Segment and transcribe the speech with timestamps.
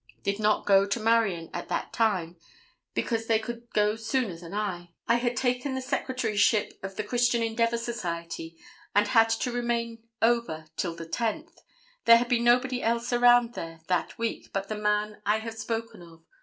[0.23, 2.35] Did not go to Marion at that time,
[2.95, 4.93] because they could go sooner than I.
[5.07, 8.57] I had taken the Secretaryship of the Christian Endeavor Society
[8.95, 11.59] and had to remain over till the 10th.
[12.05, 16.01] There had been nobody else around there that week but the man I have spoken
[16.01, 16.23] of.